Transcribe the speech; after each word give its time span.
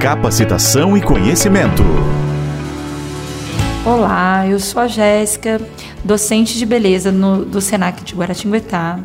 capacitação 0.00 0.96
e 0.96 1.02
conhecimento. 1.02 1.82
Olá, 3.84 4.46
eu 4.48 4.58
sou 4.58 4.80
a 4.80 4.86
Jéssica, 4.86 5.60
docente 6.02 6.56
de 6.56 6.64
beleza 6.64 7.12
no, 7.12 7.44
do 7.44 7.60
Senac 7.60 8.02
de 8.02 8.14
Guaratinguetá. 8.14 8.98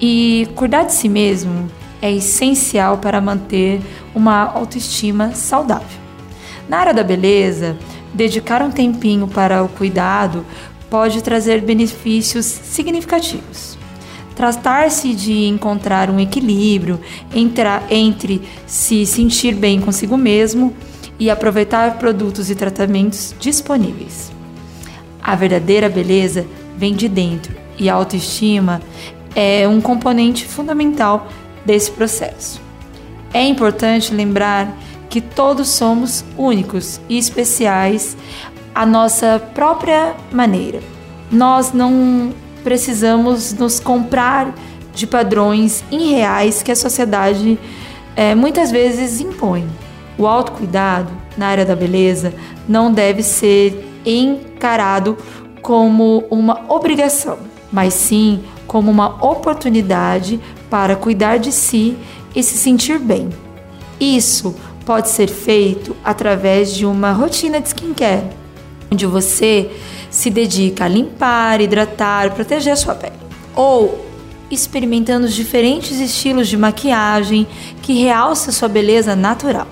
E 0.00 0.48
cuidar 0.54 0.84
de 0.84 0.92
si 0.92 1.08
mesmo 1.08 1.68
é 2.00 2.12
essencial 2.12 2.98
para 2.98 3.20
manter 3.20 3.80
uma 4.14 4.44
autoestima 4.44 5.32
saudável. 5.34 5.98
Na 6.68 6.78
área 6.78 6.94
da 6.94 7.02
beleza, 7.02 7.76
dedicar 8.14 8.62
um 8.62 8.70
tempinho 8.70 9.26
para 9.26 9.64
o 9.64 9.68
cuidado 9.68 10.46
pode 10.88 11.20
trazer 11.20 11.62
benefícios 11.62 12.46
significativos. 12.46 13.76
Tratar-se 14.42 15.14
de 15.14 15.44
encontrar 15.44 16.10
um 16.10 16.18
equilíbrio 16.18 16.98
entre, 17.32 18.42
se 18.66 19.06
sentir 19.06 19.54
bem 19.54 19.80
consigo 19.80 20.16
mesmo 20.16 20.74
e 21.16 21.30
aproveitar 21.30 21.96
produtos 21.96 22.50
e 22.50 22.56
tratamentos 22.56 23.36
disponíveis. 23.38 24.32
A 25.22 25.36
verdadeira 25.36 25.88
beleza 25.88 26.44
vem 26.76 26.92
de 26.92 27.08
dentro 27.08 27.54
e 27.78 27.88
a 27.88 27.94
autoestima 27.94 28.82
é 29.32 29.68
um 29.68 29.80
componente 29.80 30.44
fundamental 30.44 31.28
desse 31.64 31.92
processo. 31.92 32.60
É 33.32 33.44
importante 33.44 34.12
lembrar 34.12 34.76
que 35.08 35.20
todos 35.20 35.68
somos 35.68 36.24
únicos 36.36 37.00
e 37.08 37.16
especiais 37.16 38.16
à 38.74 38.84
nossa 38.84 39.40
própria 39.54 40.16
maneira. 40.32 40.80
Nós 41.30 41.72
não 41.72 42.34
precisamos 42.62 43.52
nos 43.52 43.78
comprar 43.78 44.54
de 44.94 45.06
padrões 45.06 45.82
irreais 45.90 46.62
que 46.62 46.70
a 46.70 46.76
sociedade 46.76 47.58
é, 48.14 48.34
muitas 48.34 48.70
vezes 48.70 49.20
impõe. 49.20 49.66
O 50.18 50.26
autocuidado 50.26 51.10
na 51.36 51.46
área 51.46 51.64
da 51.64 51.74
beleza 51.74 52.34
não 52.68 52.92
deve 52.92 53.22
ser 53.22 53.88
encarado 54.04 55.16
como 55.62 56.24
uma 56.30 56.60
obrigação, 56.68 57.38
mas 57.70 57.94
sim 57.94 58.42
como 58.66 58.90
uma 58.90 59.24
oportunidade 59.24 60.40
para 60.68 60.96
cuidar 60.96 61.38
de 61.38 61.52
si 61.52 61.96
e 62.34 62.42
se 62.42 62.56
sentir 62.56 62.98
bem. 62.98 63.30
Isso 64.00 64.54
pode 64.84 65.08
ser 65.08 65.28
feito 65.28 65.96
através 66.04 66.74
de 66.74 66.84
uma 66.84 67.12
rotina 67.12 67.60
de 67.60 67.68
skincare, 67.68 68.41
onde 68.92 69.06
você 69.06 69.70
se 70.10 70.30
dedica 70.30 70.84
a 70.84 70.88
limpar, 70.88 71.60
hidratar, 71.60 72.32
proteger 72.32 72.74
a 72.74 72.76
sua 72.76 72.94
pele. 72.94 73.16
Ou 73.56 74.06
experimentando 74.50 75.24
os 75.24 75.34
diferentes 75.34 75.98
estilos 75.98 76.46
de 76.46 76.56
maquiagem 76.58 77.46
que 77.80 77.94
realça 77.94 78.52
sua 78.52 78.68
beleza 78.68 79.16
natural. 79.16 79.66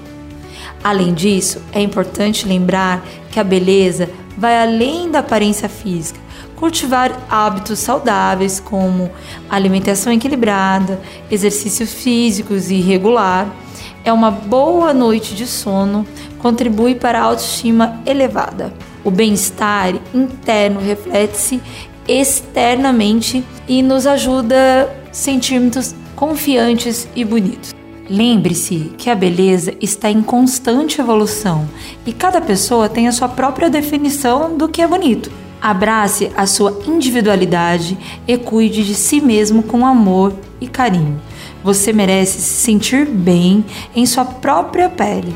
Além 0.82 1.12
disso, 1.12 1.60
é 1.72 1.80
importante 1.82 2.48
lembrar 2.48 3.04
que 3.30 3.38
a 3.38 3.44
beleza 3.44 4.08
vai 4.38 4.60
além 4.60 5.10
da 5.10 5.18
aparência 5.18 5.68
física. 5.68 6.18
Cultivar 6.56 7.12
hábitos 7.28 7.78
saudáveis 7.78 8.58
como 8.58 9.10
alimentação 9.48 10.12
equilibrada, 10.12 11.00
exercícios 11.30 11.92
físicos 11.92 12.70
e 12.70 12.80
regular, 12.80 13.54
é 14.02 14.10
uma 14.10 14.30
boa 14.30 14.94
noite 14.94 15.34
de 15.34 15.46
sono, 15.46 16.06
contribui 16.38 16.94
para 16.94 17.18
a 17.18 17.24
autoestima 17.24 18.00
elevada. 18.06 18.72
O 19.04 19.10
bem-estar 19.10 19.94
interno 20.14 20.80
reflete-se 20.80 21.60
externamente 22.06 23.44
e 23.68 23.82
nos 23.82 24.06
ajuda 24.06 24.84
a 24.84 25.12
sentirmos 25.12 25.94
confiantes 26.14 27.08
e 27.14 27.24
bonitos. 27.24 27.74
Lembre-se 28.08 28.92
que 28.98 29.08
a 29.08 29.14
beleza 29.14 29.72
está 29.80 30.10
em 30.10 30.20
constante 30.20 31.00
evolução 31.00 31.68
e 32.04 32.12
cada 32.12 32.40
pessoa 32.40 32.88
tem 32.88 33.06
a 33.06 33.12
sua 33.12 33.28
própria 33.28 33.70
definição 33.70 34.56
do 34.56 34.68
que 34.68 34.82
é 34.82 34.86
bonito. 34.86 35.30
Abrace 35.62 36.32
a 36.36 36.46
sua 36.46 36.82
individualidade 36.86 37.96
e 38.26 38.36
cuide 38.36 38.82
de 38.82 38.94
si 38.94 39.20
mesmo 39.20 39.62
com 39.62 39.86
amor 39.86 40.34
e 40.60 40.66
carinho. 40.66 41.20
Você 41.62 41.92
merece 41.92 42.40
se 42.40 42.64
sentir 42.64 43.06
bem 43.06 43.64
em 43.94 44.04
sua 44.06 44.24
própria 44.24 44.88
pele. 44.88 45.34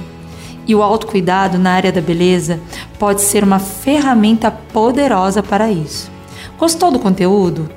E 0.67 0.75
o 0.75 0.83
autocuidado 0.83 1.59
na 1.59 1.73
área 1.73 1.93
da 1.93 2.01
beleza 2.01 2.59
pode 2.99 3.23
ser 3.23 3.45
uma 3.45 3.59
ferramenta 3.59 4.51
poderosa 4.51 5.43
para 5.43 5.71
isso. 5.71 6.11
Gostou 6.59 6.91
do 6.91 6.99
conteúdo? 6.99 7.69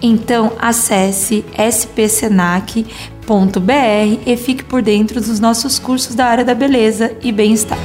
Então 0.00 0.52
acesse 0.58 1.44
spsenac.br 1.70 2.82
e 4.26 4.36
fique 4.36 4.64
por 4.64 4.82
dentro 4.82 5.20
dos 5.20 5.38
nossos 5.38 5.78
cursos 5.78 6.14
da 6.14 6.26
área 6.26 6.44
da 6.44 6.54
beleza 6.54 7.16
e 7.22 7.30
bem-estar. 7.30 7.78